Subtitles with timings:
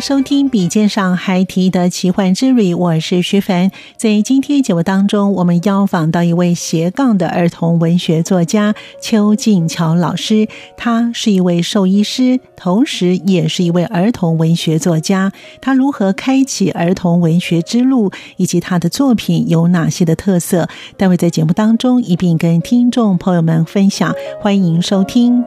[0.00, 3.70] 收听《笔尖上还提的奇幻之旅》，我是徐凡。
[3.98, 10.48] 在今天节目当中，我们邀访到一位斜杠的儿童文学作家邱静桥老师。
[10.78, 15.32] 他是一位兽医师，同时也是一位儿童文学作家。
[15.60, 20.66] 他如何开启儿童文学之路，以及他的作品有哪些的特色？
[20.96, 24.14] 待会在节目当中一并跟听众朋友们分享。
[24.40, 25.44] 欢迎收听。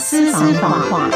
[0.00, 1.10] 私房话，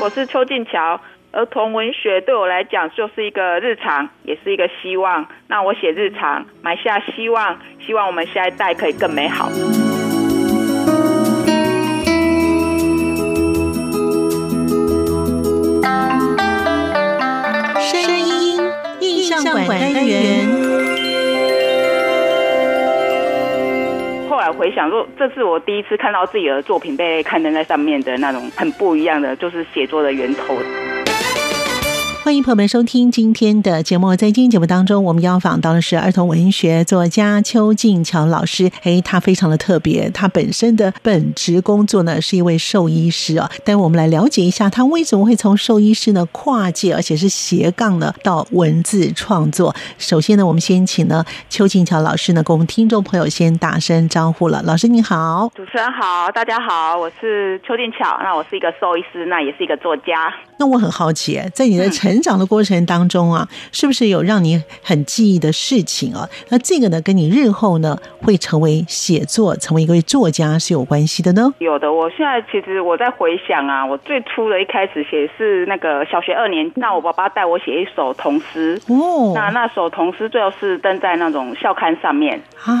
[0.00, 1.00] 我是邱静桥。
[1.32, 5.26] 儿童文学对我来讲就是一个日常，也是一个希望。
[5.48, 9.50] 那我写日常，埋下希望，希望我们下一代可以更美好。
[17.80, 18.70] 声音
[19.00, 20.87] 印象馆单元。
[24.52, 30.56] 回想说，这是我第一次看到自己的作品被刊登在上面的那种很不一样的，就是写作的源头。
[32.28, 34.14] 欢迎朋友们收听今天的节目。
[34.14, 38.70] 在今天节目当中，我们邀访到的是儿童文学作家邱静桥老师。
[38.82, 43.50] 诶，他非常的特别，他本身的本职工作呢是一位兽医师啊。
[43.64, 49.74] 待会我们来了解一下，他为什么会从兽医师呢跨界，而且是斜杠呢到文字创作。
[49.96, 54.62] 首先呢，我们先请呢邱静桥老师呢跟我们听众朋友先打声招呼了。
[54.66, 58.20] 老师你好，主持人好，大家好，我是邱静桥。
[58.22, 60.30] 那我是一个兽医师，那也是一个作家。
[60.58, 66.28] 那我很好奇，在你的成长的过程当中啊，是不是有让你很记忆的事情啊？
[66.50, 71.52] 那这个呢，跟你日后呢会成为写作、成为一位作家是有关系的呢？
[71.58, 82.72] 有的，我现在其实我在回想啊，我最初的一开始写是那个小学二年，那我爸爸带我写一首童诗哦，那那首童诗最后是登在那种校刊上面啊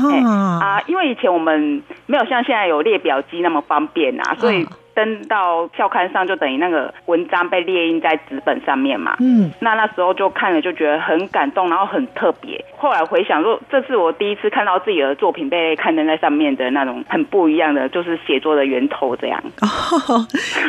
[0.60, 4.66] 啊，因为以前我们没有像现在有列表机那么方便啊，所以。
[4.98, 9.14] 登到校刊上，就等于那个文章被列印在纸本上面嘛。
[9.20, 12.64] 嗯，那那时候就看了，就觉得很感动，然后很特别。
[12.76, 19.40] 后来回想说，这是我第一次看到自己的作品被刊登在上面的那种很不一样的，就是写作的源头这样。
[19.60, 20.26] 哦，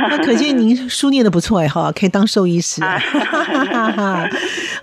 [0.09, 2.83] 那可见您书念的不错哎哈，可以当兽医师。
[2.83, 2.99] 啊，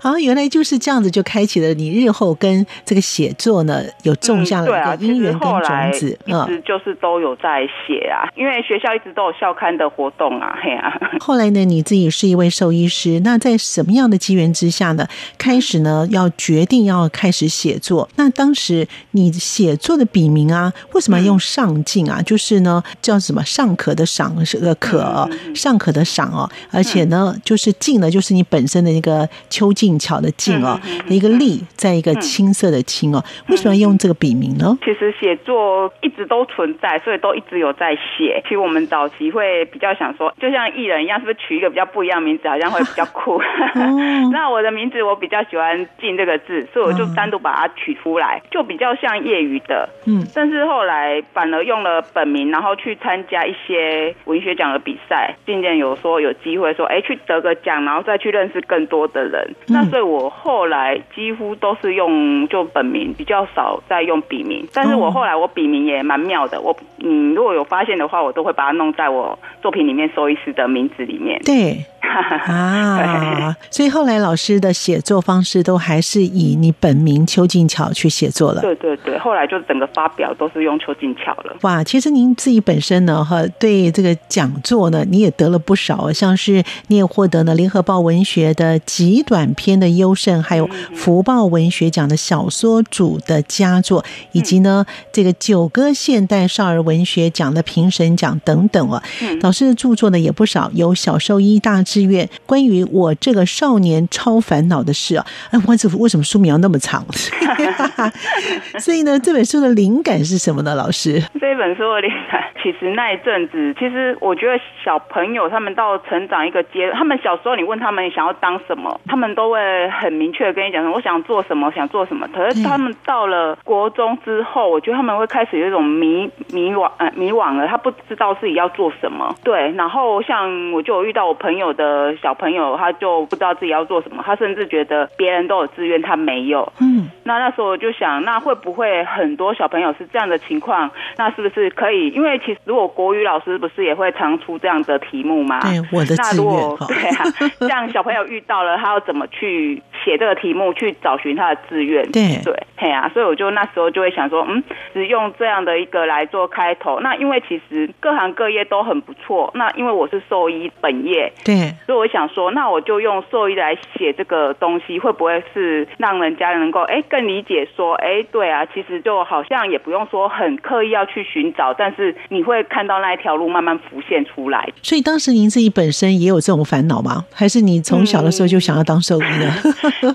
[0.19, 6.19] 原来就是这样子，就开启了你日后跟这个写作呢有种下了一个因缘跟种子。
[6.27, 9.36] 嗯，一直就是都有在写啊，因为学校一直都有。
[9.39, 10.99] 校刊的活动啊，嘿啊！
[11.19, 15.07] 后来呢，你自己是一位兽医师，那在什么样的机缘之下呢？
[15.37, 18.09] 开始呢，要决定要开始写作。
[18.15, 22.21] 那当时你写作的笔名啊，为什么要用上进啊？
[22.21, 26.49] 就是呢，叫什么尚可的尚是个可，尚可的尚哦。
[26.71, 33.23] 而且呢，就是静呢，就是你本身的那个秋静巧的静哦，一个立，在一个青色的青哦。
[33.49, 34.77] 为什么要用这个笔名呢？
[34.83, 38.41] 其实写作一直都存在，所以都一直有在写。
[38.43, 39.26] 其实我们早期。
[39.27, 43.41] 你会比较想说，就像艺人一样，是不是取一个比较不一样名字，好像会比较酷？
[44.31, 49.89] 那我的名字我比较喜欢“静”这个字，所以我就单独把它取出来，就比较像业余的。
[50.05, 59.53] 嗯，但是后来反而用了本名，然后去参加一些文学奖的比赛，渐渐有说有机会说，哎，去得个奖，然后再去认识更多的人。
[59.67, 64.65] 那所以我后来几乎都是用就本名，比较少再用笔名。
[64.73, 69.06] 但是我后来我笔名也蛮妙的，我嗯，如果有发现的话，我都会把它弄在。
[69.07, 71.41] 在我作品里面兽医师的名字里面。
[71.45, 71.85] 对。
[72.47, 78.61] 啊，所以后来老师的写作方式都还是以你本名邱静巧去写作了。
[78.61, 81.55] 对对对，后来就整个发表都是用邱静巧了。
[81.61, 99.03] 哇，其实您自己本身呢，哈，对这个讲座呢，你也得了不少，像是你也获得了联合报文学的极短篇的优胜，还有福报文学奖的小说组的佳作，以及呢这个九歌现代少儿文学奖的评审奖等等啊。
[99.41, 107.05] 老师的著作呢也不少，有小兽医大志愿关于我这个少年超烦恼的事啊， 哎，我这为什么书名要那么长？
[108.79, 110.75] 所以呢，这本书的灵感是什么呢？
[110.75, 122.27] 老师，这本书的灵感，其实那一阵子，其实我觉得小朋友他们到成长一个阶，他们小时候你问他们想要当什么，他们都会很明确的跟你讲说，我想做什么，想做什么。
[122.33, 129.35] 可是他们到了国中之后，我觉得他们会开始有一种迷迷惘，呃，迷惘了，他不知道自己要做什么。
[129.43, 131.87] 对，然后像我就有遇到我朋友的。
[131.97, 136.69] 呃，小朋友他就不知道自己要做什么，他甚至觉得别人都有志愿，他没有。
[136.81, 140.91] 嗯，那那时候我就想，那会不会很多小朋友是这样的情况？
[141.15, 142.09] 那是不是可以？
[142.09, 145.59] 因为其实如果国语老师不是也会常出这样的题目吗？
[145.61, 146.53] 对，我的志愿。
[146.87, 147.23] 对啊，
[147.61, 152.03] 这样小朋友遇到了，他要怎么去写这个题目，去找寻他的志愿？
[152.11, 154.61] 对对，对啊，所以我就那时候就会想说，嗯，
[154.93, 156.99] 只用这样的一个来做开头。
[156.99, 159.51] 那因为其实各行各业都很不错。
[159.55, 161.73] 那因为我是兽医本业，对。
[161.85, 174.67] 所以我想说，那我就用兽医来写这个东西，会不会是让人家能够哎更理解说，哎对啊，其实就好像也不用说很刻意要去寻找，但是你会看到那一条路慢慢浮现出来。
[174.81, 177.25] 所以当时您自己本身也有这种烦恼吗？
[177.33, 179.53] 还是你从小的时候就想要当兽医呢？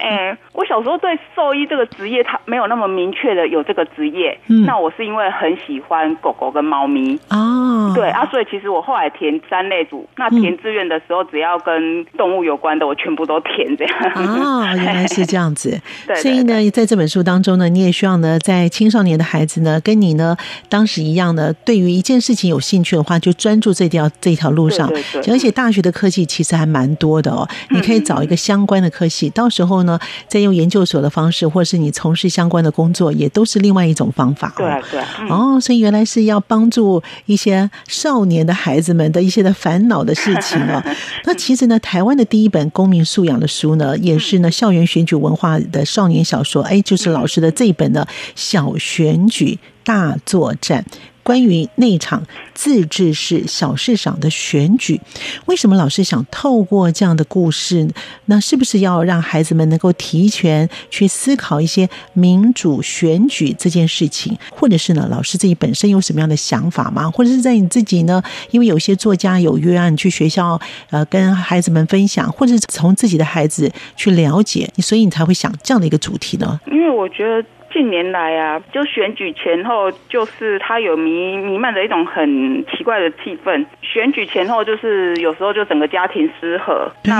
[0.00, 4.38] 哎、嗯， 我小时候对兽医这个职业，它没有那么明确的有这个职业。
[4.46, 14.12] 嗯，那我是因为很喜欢狗狗跟猫咪哦，对啊，所以其实我后来填三类组，那填志愿的时候，只要跟动物有关的，我全部都填这样。
[14.14, 15.76] 哦，原来是这样子。
[16.06, 20.36] 对，所以呢，在这本书当中呢，你也希望呢，在青少年的孩子呢，跟你呢
[20.68, 24.86] 当时一样呢，对于一件事情有兴趣的话，就专注这条这条路上。
[24.86, 25.34] 对对对。
[25.34, 29.98] 而且大学的科系其实还蛮多的哦，你可以找一个相关的科系，到时候呢，
[30.28, 34.52] 再用研究所的方式，或是你从事相关的工作，也都是另外一种方法。
[34.56, 35.00] 对对。
[35.28, 40.82] 哦，所以原来是要帮助一些少年的孩子们的一些的烦恼的事情哦。
[41.24, 50.84] 那其实呢，台湾的第一本公民素养的书呢，也是呢校园选举文化的少年小说，哎，就是老师的这一本呢《小选举大作战》。
[51.22, 52.22] 关于那场
[52.54, 55.00] 自治市小市长的选举，
[55.46, 57.88] 为什么老师想透过这样的故事？
[58.26, 64.36] 那是不是要让孩子们能够提前去思考一些民主选举这件事情？
[64.50, 67.10] 或者是呢，老师自己本身有什么样的想法吗？
[67.10, 68.22] 或者是在你自己呢？
[68.50, 70.60] 因为有些作家有约啊，你去学校
[70.90, 76.60] 呃跟孩子们分享，或者是从自己的孩子去了解，所以你才会想这样的一个主题呢？
[76.66, 77.44] 因为我觉得。
[77.72, 83.64] 近年来啊，就选举前后，就是它有弥弥漫着一种很奇怪的气氛。
[83.80, 86.90] 选举前后，就是有时候就整个家庭失和。
[87.04, 87.18] 那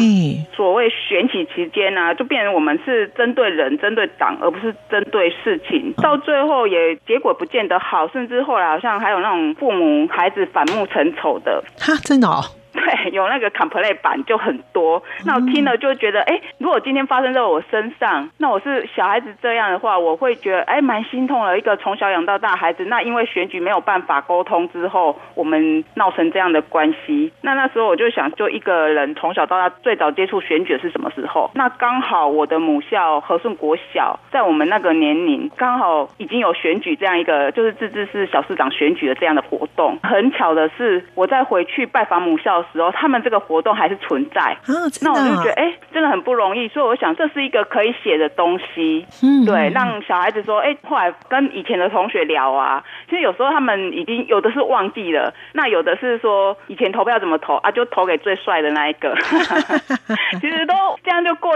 [0.55, 5.93] 所谓选举期间呢、啊，就变成我们是针对人、针对党，而不是针对事情。
[6.03, 11.65] 到最后也结果不见得好，甚至后来好像还有那种父母孩子反目成仇的。
[11.81, 12.43] 哈，真的哦。
[12.93, 21.59] 对， 有那个 complain 版就很多，那我听了就觉得，哎，如果今天发生在我身上，那我是小孩子这样的话，我会觉得，哎，蛮心痛的。
[21.59, 27.33] 一个从小养到大孩子，那因为选举没有办法沟通之后，我们闹成这样的关系。
[27.43, 31.51] 那那时候我就想，就一个人从小到大最早接触选举是什么时候？
[31.55, 39.99] 那刚好我的母校和顺国小，在我们那个年龄，刚好已经有选举这样一个，就是自治市小市长选举的这样的活动。
[40.03, 42.63] 很巧的是，我在回去拜访母校。
[42.73, 46.67] 时候，他们这个活动还是存在，啊、那我就觉得，哎、欸，真的很不容易。
[46.69, 59.15] 所以我想，这是一个可以写的东西，嗯，对，让小孩子说，哎、欸，后来跟以前的同学聊啊，其实有时候他们已经有的是忘记了，那有的是说以前投票怎么投啊，就投给最帅的那一个，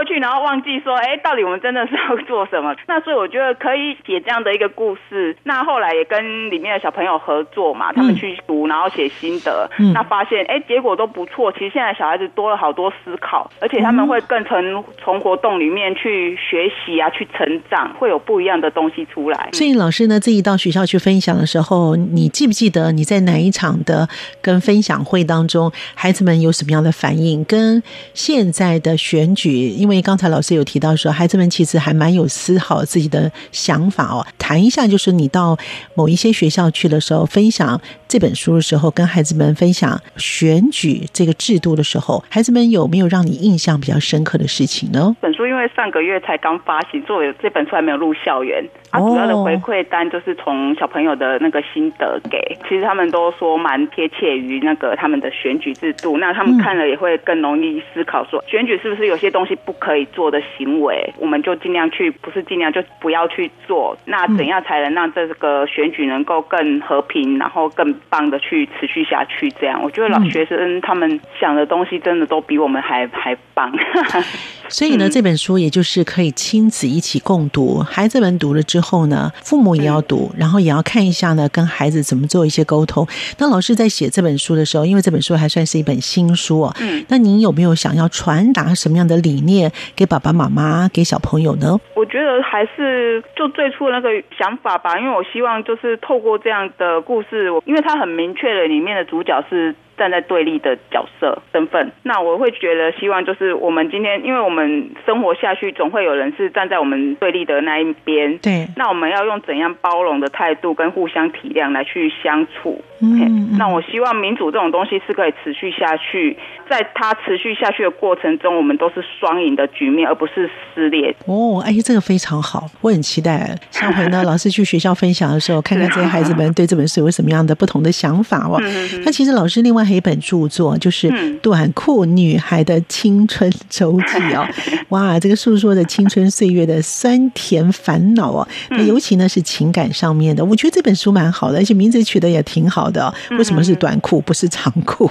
[0.07, 2.73] 去，然后忘记说，哎、欸，到底我们真的是要做什么？
[2.87, 5.35] 那所以我觉得可以写这样的一个故事。
[5.43, 11.05] 那后来也跟里面的小朋友合作嘛，他们去读，然后写心得，嗯、那发现，哎、欸，结果都。
[11.17, 11.51] 不错。
[11.53, 19.49] 其实现在小孩子多了好多思考，而且他们会更从从活动里面去学习啊，去成长，会有不一样的东西出来。
[19.53, 24.07] 所以老师呢，自己到学校去分享的时候，你记不记得你在哪一场的
[24.43, 27.43] 跟分享会当中，孩子们有什么样的反应？
[27.45, 27.81] 跟
[28.13, 34.25] 现在的选举，因为刚才老师有提到说，孩子们其实还蛮有思考自己的想法哦。
[34.37, 35.57] 谈一下，就是你到
[35.95, 45.15] 某一些学校去的时候，分享这本书的时候，跟孩子们分享选举这个制度的时候，孩子们有没有让你印象比较深刻的事情呢？
[45.19, 48.63] 本书因为上个月才刚发行，所以这本书还没有入校园。
[48.91, 56.17] 啊，主要的回馈单就是从小朋友的那个心得给，其实他们都说蛮贴切于那个他们的选举制度。
[56.17, 63.97] 那他们看了也会更容易思考说，选举是不是有些东西不可以做的行为，我们就尽量去，不是尽量就不要去做。
[64.05, 69.51] 那怎样才能让这个选举能够更和平，然后更棒的去持续下去？
[69.59, 73.71] 这样，我觉得老学生他们想的东西真的都比我们还还棒。
[74.69, 83.07] 所以呢，这本书也就是可以亲子一起共读，孩子们读了之后呢，父母也要读，然后也要看一下呢，跟孩子怎么做一些沟通。
[83.37, 91.79] 那老师在写这本书的时候，因为这本书还算是一本新书哦，嗯，那您有没有想要传达什么样的理念给爸爸妈妈、给小朋友呢？
[91.95, 99.73] 我觉得还是就最初的那个想法吧，因为我希望就是透过这样的故事，我因为它很明确的，里面的主角是。
[99.97, 108.37] 站在对立的角色身份，那我会觉得希望就是我们今天，因为我们生活下去，总会有人是站在我们对立的那一边。
[108.37, 112.79] 对，那我们要用怎样包容的态度跟互相体谅来去相处？
[113.01, 116.37] 嗯，嗯，那我希望民主这种东西是可以持续下去，
[116.69, 121.15] 在它持续下去的过程中，我们都是双赢的局面，而不是撕裂。
[121.25, 128.61] 哦，哎，这个非常好，我很期待下回呢， 老师去学校分享的时候，看看这些孩子们 对这本书有什么样的不同的想法哦。
[129.03, 129.86] 那其实老师另外。
[129.93, 131.09] 一本著作就是
[131.41, 134.47] 《短裤女孩的青春周记》哦，
[134.89, 143.13] 哇，这个诉说的青春岁月的酸甜烦恼哦，那尤其呢是情感上面的，我觉得这本书蛮好的，而且名字取得也挺好的。
[143.31, 145.07] 为什么是短裤不是长裤，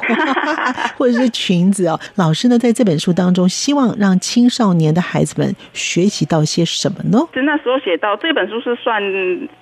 [0.99, 1.99] 或者是裙子哦？
[2.17, 7.19] 老师呢在这本书当中，希望让青少年的孩子们学习到些什么呢？
[7.33, 9.01] 就那时候写到这本书是算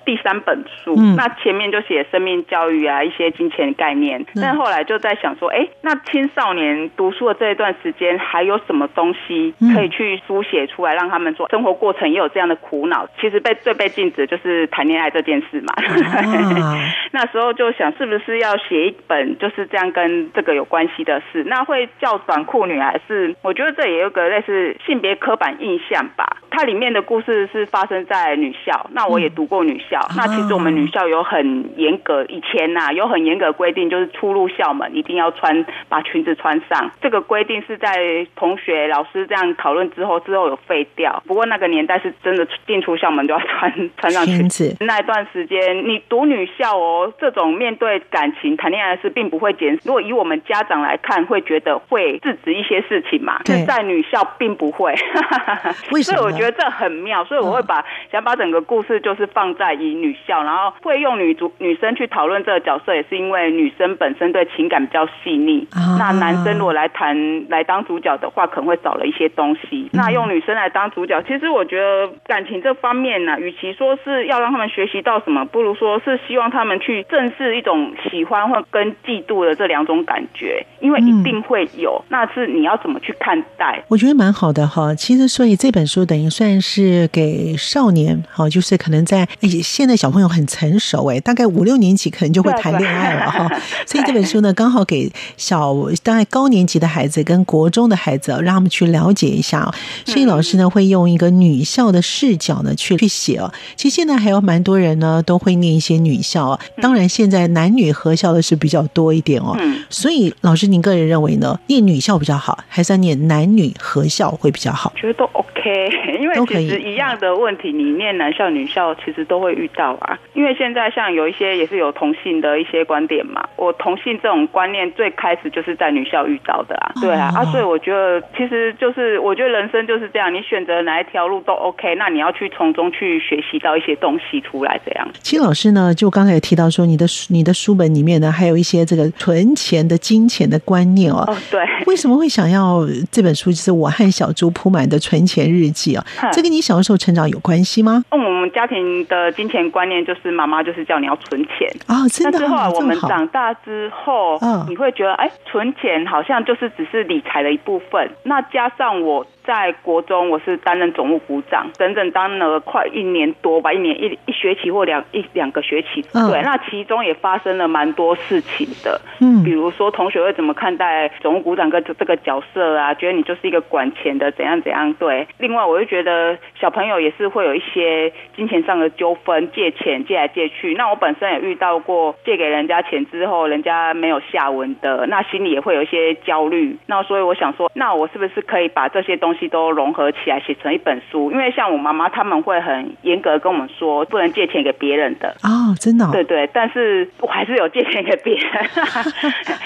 [0.05, 4.95] 第三本书，那前面就写生命教育啊，一些金钱概念，但后来就。
[5.05, 13.07] 在想说，哎，那青少年读书的这一段时间，还有什么东西可以去书写出来，让他们说生活过程也有这样的苦恼？
[13.21, 15.73] 其实被最被禁止就是谈恋爱这件事嘛。
[15.75, 16.75] 啊、
[17.13, 21.43] 那时候就想，是不是要写一本就是这样跟这个有关系的事？
[21.45, 26.37] 那会叫短裤女孩是，我觉得这也有个类似性别刻板印象吧。
[26.55, 29.99] 它里面的故事是发生在女校，那我也读过女校。
[30.15, 34.89] 那其实我们女校有很严格，以前呐、啊、有很严格规定，就是出入校门。
[34.95, 36.89] 一定要穿，把裙子穿上。
[37.01, 41.21] 这个规定是在同学、老师这样讨论之后，之后有废掉。
[41.27, 44.73] 不过那个年代是真的进出校门都要穿穿上 裙子。
[44.79, 49.81] 那一段时间，你读女校哦，这种面对感情、谈恋爱的事并不会减少。
[49.83, 53.41] 如果以我们家长来看，会觉得会制止一些事情嘛？
[53.43, 54.95] 对，在女校并不会。
[55.91, 56.17] 为什么？
[56.17, 57.25] 所以我觉得这很妙。
[57.25, 64.85] 所以我会把想把整个故事就是放在以女校，然后会用女主女生去讨论这个角色，也是因为女生本身对情感。
[64.85, 69.89] 比较细腻，那男生如果来谈来当主角的话，可能会少了一些东西。
[69.93, 82.03] 那用女生来当主角，其实我觉得感情这方面呢，与其说是要让他们学习到什么，不如说是希望他们去正视一种喜欢或跟嫉妒的这两种感觉，因为一定会有。
[82.09, 83.81] 那是你要怎么去看待？
[83.89, 84.93] 我觉得蛮好的哈。
[84.93, 93.49] 其实，所以这本书等于算是给少年，好，就是可能在哎，现在小朋友很成熟哎，大概五六年级可能就会谈恋爱了哈。
[93.85, 94.85] 所以这本书呢，刚好。
[94.85, 95.73] 给小
[96.03, 99.67] 大概高年级的孩子跟国中的孩子，让他们去了解一下。
[100.05, 103.51] 所以老师呢会用一个女校的视角呢去去写哦。
[103.75, 106.59] 其实现在还有蛮多人呢都会念一些女校啊。
[106.83, 109.57] 当然现在男女合校的是比较多一点哦。
[109.89, 114.93] 所以老师您个人认为呢，念女校比较好，还是要念男女合校会比较好？
[114.95, 115.89] 觉得都 OK，
[116.25, 120.17] 因为其实一样的问题，你念男校女校其实都会遇到啊。
[120.33, 135.07] 因为现在像有一些也是有同性的一些观点嘛，我同性这种观念最开始就是在女校遇到的啊，对啊，啊，所以我觉得其实就是我觉得人生就是这样，你选择哪一条路都 OK，那你要去从中去学习到一些东西出来，这样。
[135.21, 141.23] 其实老师呢，就刚才也提到说，你的你的书本里面呢，还有一些这个存钱的金钱的观念哦。
[141.27, 141.61] 哦，对。
[141.85, 143.45] 为什么会想要这本书？
[143.51, 146.03] 就是我和小猪铺满的存钱日记啊？
[146.31, 148.03] 这跟你小时候成长有关系吗？
[148.11, 152.39] 嗯，我们家庭的金钱观念就是妈妈就是叫你要存钱啊，真的。
[152.39, 158.09] 但是后来我们长大之后，嗯，你会觉得哎，存钱好像就是只是理财的一部分。
[158.23, 159.25] 那加上我。
[159.45, 166.03] 在国中，我是担任总务股长，整整当了快一年多吧，一年一一学期或两一两个学期。
[166.13, 168.99] 嗯、对，那其中也发生了蛮多事情的。
[169.19, 172.91] 嗯，比如说同学会怎么看待总务股长跟这这个角色啊？
[172.95, 174.91] 觉得你就是一个管钱的，怎样怎样？
[174.95, 175.27] 对。
[175.37, 180.73] 另外，我就觉得小朋友也是会有一些金钱上的纠纷，借钱借来借去。
[180.75, 186.77] 那我本身也遇到过借给人家钱之后，人家没有下文的，那心里也会有一些焦虑。
[186.87, 198.49] 那所以我想说，那我是不是可以把这些东西都融合起来写成一本书，因为像我妈妈他们会很严格跟我们说，不能借钱给别人的哦，真的、哦，对对，但是我还是有借钱给别人，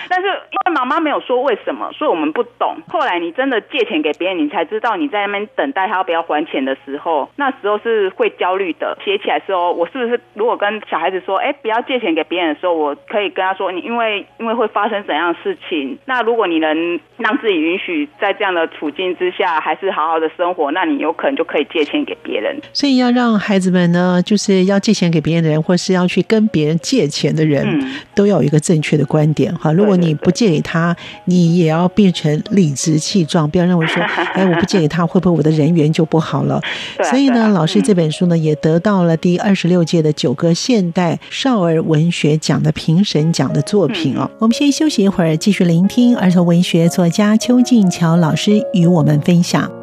[0.09, 2.75] 但是因为妈妈没有说为什么，所以我们不懂。
[2.87, 8.97] 后来你真的借钱给别人，你才知道你在那边等待他要不要还钱的时候，那时候是会焦虑的。
[9.03, 15.97] 写起来的时候，我是不是如果跟小孩子说，哎，不要借钱给别人的时候，我可以跟他说，你因为因为会发生怎样的事情？
[16.05, 22.57] 那如果你能让自己允许在这样的处境之下，还是好好的生活，那你有可能就可以借钱给别人。
[22.73, 29.71] 所以要让孩子们呢，就是要借钱给别人的人，或是要去跟别人借钱的人，嗯、都要有一个正确的观点哈。
[29.73, 30.95] 如果你不借给他，
[31.25, 34.01] 你也要变成理直气壮，不要认为说，
[34.33, 36.61] 哎，我不借给他，会不会我的人缘就不好了？
[37.09, 44.21] 所以呢，啊、老师这本书呢，也得到了第二十六届的九个现代少儿文学奖的评审奖的作品哦。
[44.23, 49.78] 嗯、我们先休息一会儿，继续聆听儿童文学作家邱静桥老师与我们分享。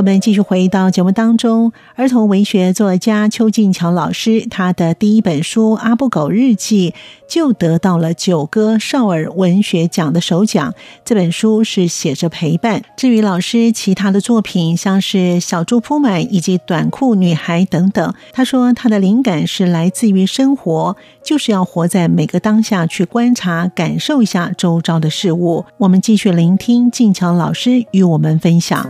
[0.00, 1.72] 友们继续回到节目当中。
[1.94, 6.90] 儿童文学作家邱静桥老师，他的第一本书《阿布狗日记》
[7.28, 10.72] 就得到了九歌少儿文学奖的首奖。
[11.04, 12.82] 这本书是写着陪伴。
[12.96, 25.66] 至于老师其他的作品，像是《小猪扑满》以及《短裤女孩》等等，他说他的灵感是来自于生活，就是要活在每个当下，去观察、感受一下周遭的事物。
[25.76, 28.88] 我们继续聆听静桥老师与我们分享。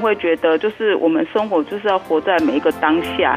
[0.00, 3.36] 会觉得，就是我们生活就是要活在每一个当下。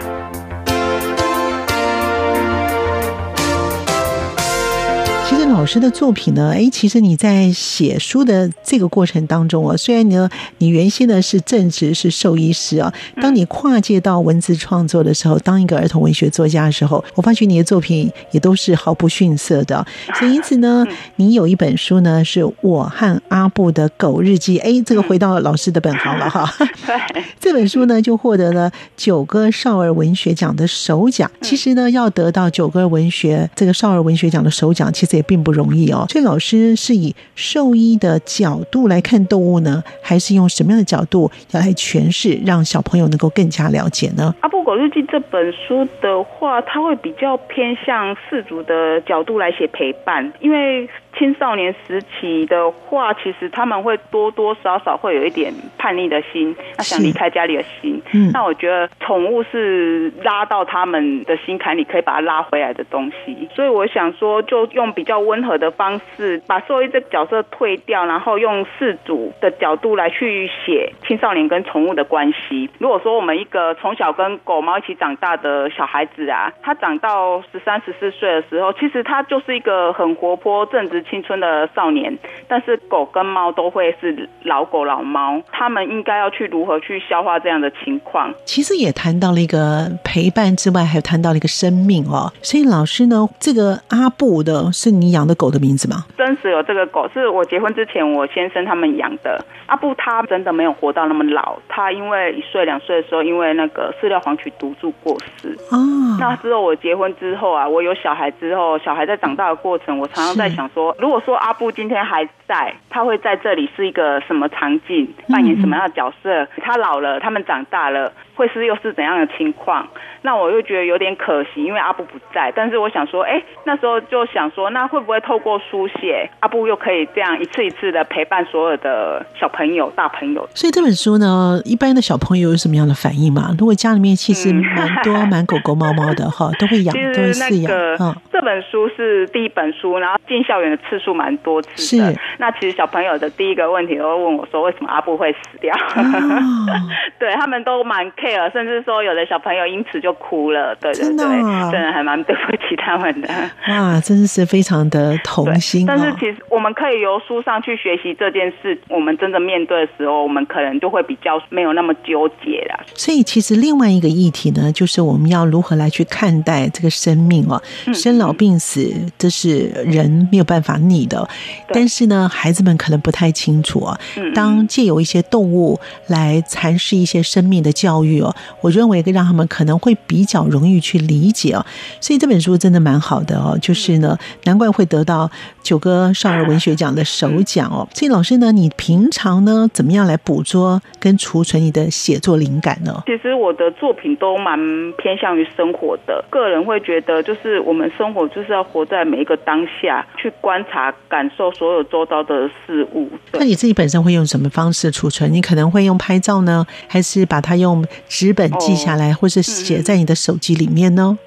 [5.51, 19.85] 老师的作品呢，哎，其实你在写书的这个过程当中啊，虽然呢，你原先呢是正职是兽医师啊，当你跨界到文字创作的时候，当一个儿童文学作家的时候，我发觉你的作品也都是毫不逊色的。
[20.15, 20.87] 所以因此呢，
[21.17, 26.49] 你有一本书呢，是我和阿布的狗日记，哎，这个回到老师的本行了哈。
[27.11, 31.29] 对，这本书呢就获得了九个少儿文学奖的首奖。
[31.41, 44.33] 其实呢，要得到九个文学这个少儿文学奖的首奖，其实也并不容易哦，所以老师是以兽医的角度来看动物呢，还是用什么样的角度要来诠释，让小朋友能够更加了解呢？
[44.39, 50.87] 啊不狗日记这本书的话，它会比较偏向饲主的角度来写陪伴，因为。
[51.19, 58.01] 青少年时期的话，其实他们会多多少少会有一点叛逆的心，那想离开家里的心。
[58.13, 63.49] 嗯，那我觉得宠物是拉到他们的心坎里，可以把它拉回来的东西。
[63.53, 72.69] 所以我想说，就用比较温和的方式，把兽医这个角色退掉，然后用饲主的角度来去写青少年跟宠物的关系。
[72.79, 81.01] 如果说我们一个从小跟狗猫一起长大的小孩子啊，他长到十三、十四岁的时候，其实他就是一个很活泼、正值。
[81.09, 82.15] 青春的少年，
[82.47, 88.31] 但是狗跟猫都会是老狗老猫，他们应该要去如何去消化这样的情况？
[88.45, 92.31] 其实也谈到了一个陪伴之外，还有谈到了一个生命哦。
[92.43, 96.05] 所以老师呢，这个阿布的是你养的狗的名字吗？
[96.31, 99.43] 真实有这个狗，是我结婚之前我先生他们养的。
[99.65, 105.49] 阿布他真的没有活到那么老，他因为一岁两岁的时候，因为那个饲料黄曲毒素过世。
[105.71, 105.77] 哦。
[106.21, 110.95] 那之后我结婚之后啊，我有小孩之后，小孩在长大的过程，我常常在想说。
[110.99, 116.47] 如果说阿布今天还在，他会在这里是一个什么场景，扮演什么样的角色？
[116.61, 118.13] 他老了，他们长大了。
[118.35, 119.87] 会是又是怎样的情况？
[120.23, 122.51] 那我又觉得有点可惜，因为阿布不在。
[122.55, 130.47] 但是我想说，哎，那时候就想说，那会不会透过书写，阿布又可以这样一次一次的陪伴所有的小朋友、大朋友？
[130.53, 133.49] 所以这本书呢，一般的小朋友有什么样的反应嘛？
[133.57, 137.71] 如果家里面其实蛮多蛮狗狗、猫猫的哈，都会养，都会饲养。
[137.99, 142.15] 嗯，这本书是第一本书，然后进校园的次数蛮多次的。
[142.37, 146.73] 那其实小朋友的第一个问题都会问我说：“为什么阿布会死掉？”哦、
[147.19, 150.75] 对他们都蛮 care，甚至说有的小朋友因此就哭了。
[150.75, 151.25] 对对对，真的，
[151.71, 153.27] 真的还蛮对不起他们的。
[153.69, 155.93] 哇，真的是非常的童心、哦。
[155.95, 162.85] 但是其实我们可以由书上去学习这件事，我们真的面对的时候，我们可能就会比较没有那么纠结了。
[162.93, 167.61] 所以其实另外一个议题呢，就是我们要如何来去看待这个生命哦，
[167.93, 171.27] 生老病死，这是人没有办法逆的。
[171.69, 173.97] 但是呢，孩子们可能不太清楚啊。
[174.33, 181.65] 当借由一些动物来阐释一些生命的教育哦，我认为让他们可能会比较容易去理解哦。
[181.99, 185.29] 所以这本书真的蛮好的哦，就是呢，难怪会得到
[185.61, 187.87] 九哥少儿文学奖的首奖哦。
[187.93, 193.03] 所以老师呢，你平常呢怎么样来捕捉跟储存你的写作灵感呢？
[193.05, 194.57] 其实我的作品都蛮
[194.97, 203.09] 偏向于生活的，个人会觉得就是我们生活就是要活在每一个当下，去观察、感受所有周遭的事物。
[203.33, 205.31] 那你自己本身会用什么方式储存？
[205.31, 211.17] 你可能会用拍照呢，还是把它用纸本记下来，哦、或是写在你的手机里面呢？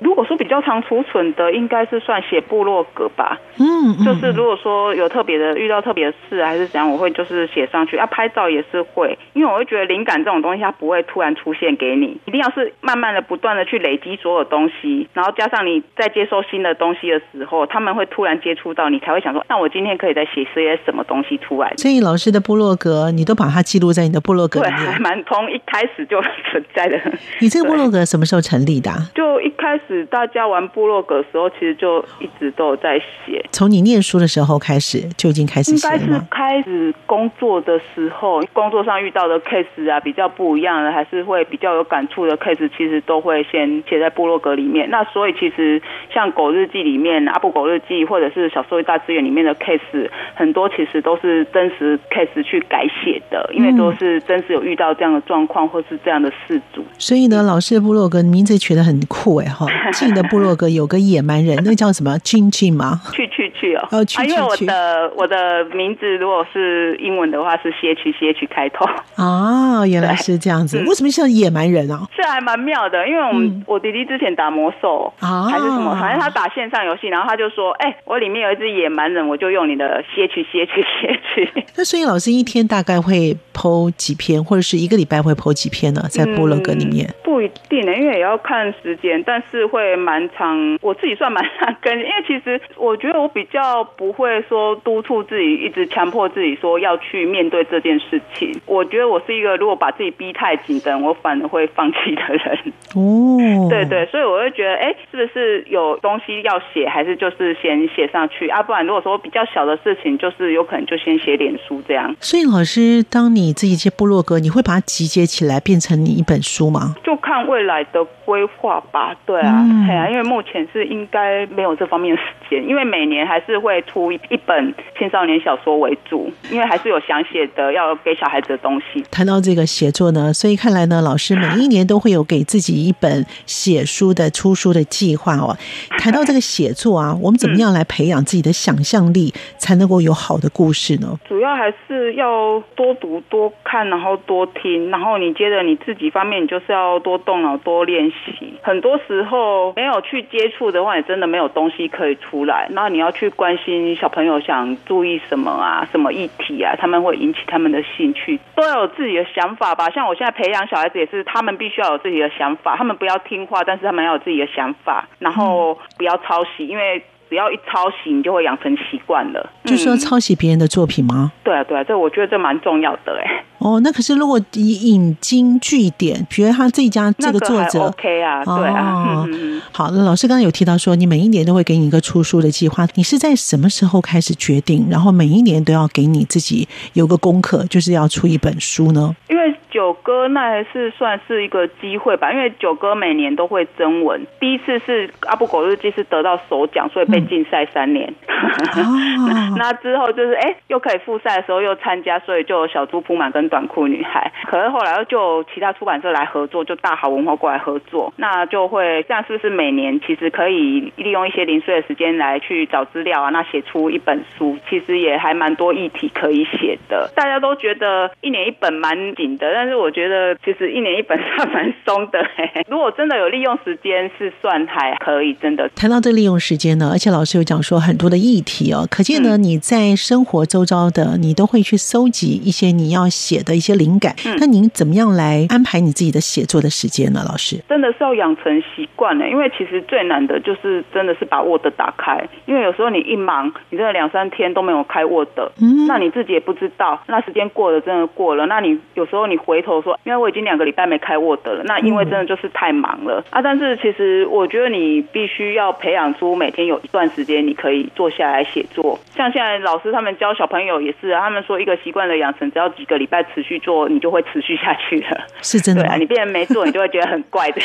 [0.54, 3.36] 较常储存的，应该是算写部落格吧。
[3.58, 7.96] 嗯，就是如果说有特别的遇到特别的事，还是怎样，我会就是写上去。
[7.96, 21.72] 啊，拍照也是会，因为我会觉得灵感这种东西，它不会突然出现给你，一定要是慢慢的、不断的去累积所有东西，然后加上你在接收新的东西的时候，他们会突然接触到你，才会想说，那我今天可以再写些什么东西出来。
[21.76, 27.00] 所以老师的部落格，你都把它记录在你的部落格里面，对，还蛮从一开始就存在的。
[27.40, 28.98] 你这个部落格什么时候成立的啊？
[29.14, 33.44] 就一开始大家玩部落格的时候，其实就一直都有在写。
[33.52, 36.02] 从你念书的时候开始就已经开始写了吗？
[36.02, 44.88] 应该是开始工作的时候，工作上遇到的 case 啊，比较不一样的，还是会比较有感触的 case，其实都会先写在部落格里面。
[44.90, 45.80] 那所以其实
[46.12, 56.84] 像狗日记里面、阿布狗日记，或者是小兽医大资源里面的 case，很多其实都是真实 case 去改写的，因为都是真实有遇到这样的状况或是这样的事主。
[56.98, 62.18] 所以呢，老师的部落格名字取得很酷哎哈，进的部落格有个野蛮人， 那叫什么？
[62.18, 63.00] 进进吗？
[63.12, 68.84] 去去去哦，哦去去去，因为我的我的名字如果是英文的话是 C H C H 开头
[69.16, 70.78] 啊，原来是这样子。
[70.86, 72.06] 为什么叫野蛮人啊？
[72.16, 81.64] 这还蛮妙的，因为我们、嗯、我弟弟之前打魔兽啊，还是什么，反正他打线上游戏，然后他就说，哎、欸，我里面有一只野蛮人，我就用你的 C H C H C H。
[81.76, 86.02] 那所以老师一天大概会 po 几篇，或者是一个礼拜会 po 几篇呢？
[86.08, 90.78] 在部落格里面、嗯、不一定呢，因为也要看时间，但是会蛮长。
[90.80, 98.52] 我自己算蛮难跟，因为其实我觉得我比较不会说督促自己，一直强迫自己说要去面对这件事情。
[98.66, 102.58] 我觉得我是一个如果把自己逼太紧的人，我反而会放弃的人。
[102.94, 108.62] 哦，对对，所以我会觉得，哎，是不是有东西要写，还是就是先写上去啊？
[108.62, 112.14] 不然如果说比较小的事情，就是有可能就先写脸书这样。
[112.20, 116.94] 所以老师，当你自己写部落格，你会把它集结起来变成你一本书吗？
[117.02, 119.14] 就看未来的规划吧。
[119.26, 129.02] 对啊，嗯、对啊，因为目前是应该没有这方面的时间，因为每年还是会出一一本青少年小说为主，因为还是有想写的要给小孩子的东西。
[129.10, 135.56] 谈到这个写作呢，所以看来呢，老师每一年都会有给自己一本写书的出书的计划哦。
[135.98, 141.18] 谈到这个写作啊，我们怎么样来培养自己的想象力，才能够有好的故事呢？
[141.28, 148.54] 主要还是要多读多看，然后多听，然后你接着你自己方面，你就是要多动脑多练习。
[148.62, 152.66] 很多时候没有去接触的话，你真的没有东西可以出来。
[152.70, 159.90] 那你要去关心小朋友想注意什么啊，什么议题啊，他们会引起他们的兴趣，都要有自己的想法吧。
[159.90, 167.02] 像我现在培养小孩子也是，他们必须要有自己的想法，他们不要听话，但是他们要有自己的想法，然后不要抄袭，因为。
[167.28, 169.50] 只要一抄袭，你就会养成习惯了。
[169.64, 171.32] 就是说抄袭别人的作品吗？
[171.42, 173.44] 对啊，对啊，这我觉得这蛮重要的哎。
[173.58, 179.24] 哦，那可是如果以引经据典，比如他这家这个作者，OK 啊，对啊。
[179.26, 189.14] 嗯好，那老师刚刚有提到说，你每一年都会给你一个出书的计划，你是在什么时候开始决定，然后每一年都要给你自己有个功课，就是要出一本书呢？
[189.30, 198.14] 因为九哥那还是算是一个机会吧，因为九哥每年都会征文，第一次是阿布狗日记是得到首奖，所以被禁赛三年。
[198.28, 204.30] 嗯、 那之后就是哎，又可以复赛的时候又参加，所以就有小猪铺满跟短裤女孩。
[204.46, 213.30] 可是后来又就有其他出版社来合作，就大好文化过来合作，那就会这样，是不是每年其实可以利用一些零碎的时间来去找资料啊？
[213.30, 217.10] 那写出一本书，其实也还蛮多议题可以写的。
[217.16, 219.52] 大家都觉得一年一本蛮紧的。
[219.52, 222.24] 但是我觉得其实一年一本算蛮松的。
[222.68, 225.34] 如果真的有利用时间，是算还可以。
[225.40, 234.14] 真的谈到这利用时间呢，而且老师有讲说很多的议题哦，可见呢你在生活周遭的，你都会去搜集一些你要写的一些灵感。
[234.38, 237.20] 那您怎么样来安排你自己的写作的时间呢？
[237.28, 245.28] 老师真的是要养成习惯呢，因为其实最难的就是真的是把 Word 打开，因为有时候你一忙，你真的两三天都没有开 Word，
[245.60, 253.42] 嗯，那你自己也不知道，那时间过了真的过了，那你有时候你回头说，因为我已经两个礼拜没开 Word 了，那因为真的就是太忙了、嗯、啊。
[253.42, 265.26] 但是其实我觉得你必须要培养出每天有一段时间你可以坐下来写作，像现在老师他们教小朋友也是啊，他们说一个习惯的养成，只要几个礼拜持续做，你就会持续下去了。
[265.42, 267.60] 是真的， 对啊，你别人没做，你就会觉得很怪的。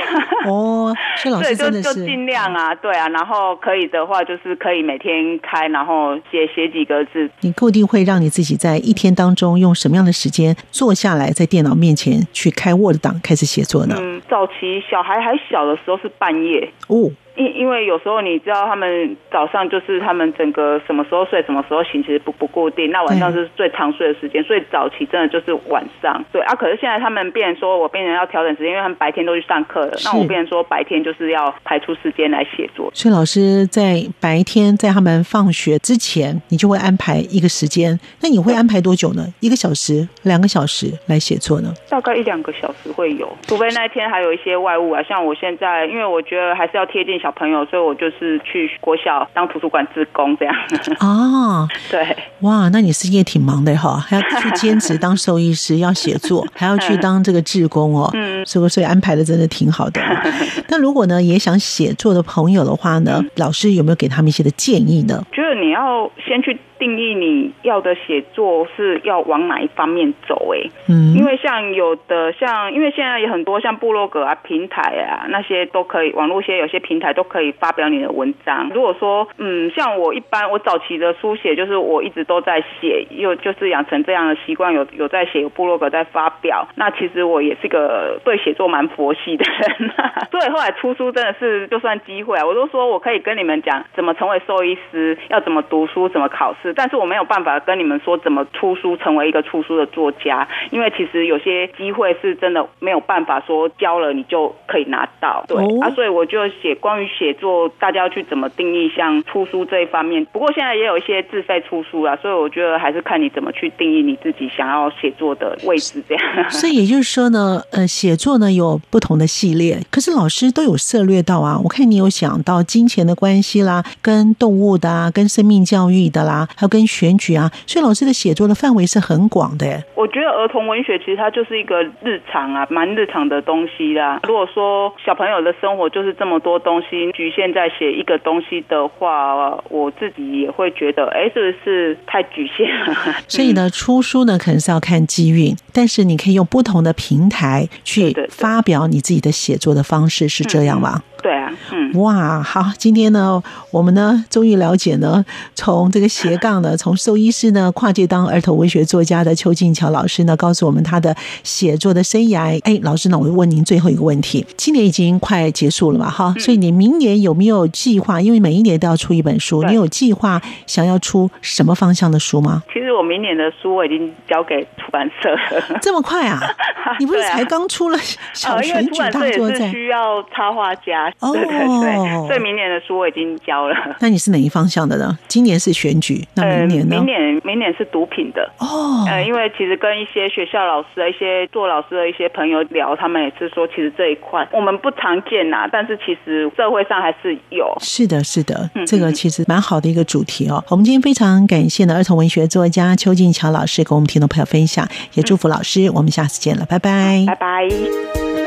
[0.46, 7.30] 哦，所以老师真的是，就就尽量啊，对啊，然后可以的话，就是可以每天开，然后写写几个字。
[7.42, 13.96] 你固定会让你自己在一天当中用什么样的时间坐下来，在电脑面前去开 Word 档开始写作呢？
[13.98, 17.10] 嗯，早期小孩还小的时候是半夜哦。
[17.40, 22.92] 因因为有时候你知道他们早上就是他们整个什么时候睡什么时候醒，其实不不固定。
[22.92, 26.22] 那晚上是最长睡的时间，所以早起真的就是晚上。
[26.34, 29.94] 对啊，可是现在他们变成说我变成要调整时间，因为他们白天都去上课了。
[30.04, 32.92] 那我变成说白天就是要排出时间来写作。
[32.94, 37.98] 所以老师在白天在他们放学之前，你就会安排一个时间。
[38.22, 39.24] 那你会安排多久呢？
[39.40, 41.72] 一个小时、两个小时来写作呢？
[41.90, 45.02] 大概一两个小时会有，除非那一天还有一些外务啊。
[45.04, 47.29] 像我现在，因为我觉得还是要贴近小。
[47.32, 50.56] 朋友，所以我就是去国小当图书馆志工这样。
[51.00, 58.10] 哦， 对，哇，那你事业挺忙的哈，还要去兼职当兽医师，要写作， 还要去当这个志工哦。
[58.14, 60.02] 嗯，所以所以安排的真的挺好的。
[60.70, 65.24] 那如果呢，也想写作的朋友的话呢，老师有没有给他们一些的建议呢？
[65.32, 66.58] 就是你要先去。
[66.80, 70.54] 定义你要的写作是要往哪一方面走？
[70.56, 78.72] 哎，嗯，因为像有的像，因为现在有很多像部落格啊、平台啊那些都可以，网络些有些平台都可以发表你的文章。
[78.74, 86.68] 如果说，嗯，像我一般，我早期的书写就是我一直都在写，又就是养成这样的习惯，有有在写，有部落格在发表。
[86.76, 89.92] 那其实我也是个对写作蛮佛系的人，
[90.32, 96.69] 所以后来出书真的是就算机会啊，我都说我可以跟你们讲怎么成为兽医师，要怎么读书，怎么考试。
[96.74, 110.26] 但是我没有办法跟你们说怎么出书，成为一个出书的作家，因为其实有些机会是真的没有办法说教了你就可以拿到，对、哦、啊，所以我就写关于写作，大家要去怎么定义像出书这一方面。
[110.26, 116.50] 不过现在也有一些自费出书啦，所以我觉得还是看你怎么去定义你自己想要写作的位置这样。
[116.50, 121.60] 所以也就是说呢，呃，写作呢有不同的系列，可是老师都有涉略到啊。
[121.64, 129.82] 我看你有想到金钱的关系啦，跟动物的啊，跟生命教育的啦，还有跟选举啊，所以老师的写作的范围是很广的。
[129.96, 134.20] 我觉得儿童文学其实它就是一个日常啊，蛮日常的东西啦。
[134.28, 142.94] 如果说小朋友的生活就是这么多东西，局限在写一个东西的话，我自己也会觉得，哎，是不是太局限了？
[143.30, 151.02] 所以呢，出书呢可能是要看机运，但是你可以用不同的平台去发表你自己的写作的方式，是这样吗？
[151.22, 155.24] 对啊，嗯，哇，好，今天呢，我们呢终于了解呢，
[155.56, 162.60] 从这个斜杠的，从兽医师呢跨界当儿童文学作家的邱静桥老师呢，告诉我们他的写作的生涯。
[162.64, 168.22] 哎，老师呢，我问您最后一个问题，今年已经快结束了嘛，哈，所以你明年有没有计划？
[168.22, 172.64] 因为每一年都要出一本书，你有计划想要出什么方向的书吗？
[172.74, 176.40] 其实我明年的书我已经交给出版社了， 这么快啊？
[177.00, 177.98] 你不是才刚出了
[178.34, 179.70] 小选举大作战？
[179.70, 181.09] 需要插画家。
[181.20, 183.76] 哦， 对对对，所以明年的书我已经交了。
[184.00, 185.18] 那你是哪一方向的呢？
[185.28, 186.96] 今年是选举，那明年呢？
[186.98, 189.06] 明年明年是毒品的哦。
[189.08, 197.76] 呃，因为其实跟一些学校老师、一些做老师的一些朋友聊，他们也是说，其实这一块我们不常见呐，但是其实社会上还是有。
[197.80, 200.64] 是的，是的，这个其实蛮好的一个主题哦。
[200.70, 205.90] 我们今天非常感谢的儿童文学作家邱静桥老师跟我们听众朋友分享，也祝福老师。
[205.94, 208.39] 我们下次见了，拜拜，拜拜。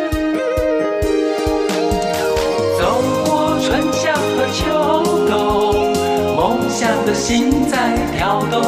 [4.53, 4.67] 秋
[5.31, 5.93] 冬，
[6.37, 8.61] 梦想的心在跳动，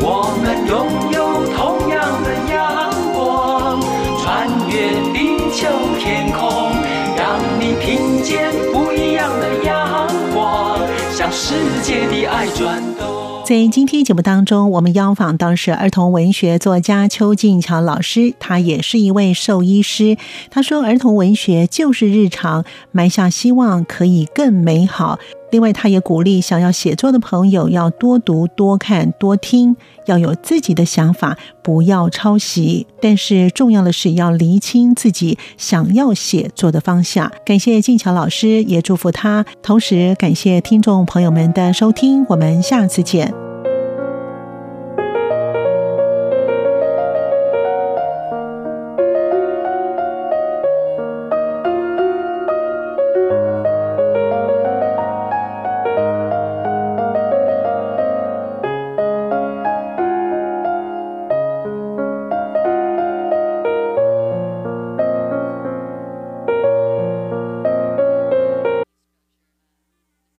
[0.00, 0.74] 我们拥
[1.12, 3.80] 有同样的阳光，
[4.20, 5.68] 穿越地球
[6.00, 6.72] 天空，
[7.16, 10.80] 让你听见不一样的阳光，
[11.12, 13.21] 向世界的爱转动。
[13.52, 20.16] 在今天节目当中，我们邀访到是儿童文学作家邱静桥老师，他也是一位兽医师。
[20.50, 25.18] 他说：“儿童文学就是日常，埋下希望可以更美好。”
[25.52, 32.86] 另外，他也鼓励想要写作的朋友要多读、多看、多听，要有自己的想法，不要抄袭。
[33.02, 37.30] 但是重要的是要厘清自己想要写作的方向。
[37.44, 39.44] 感谢静桥老师，也祝福他。
[39.62, 43.41] 同时感谢听众朋友们的收听，我们下次见。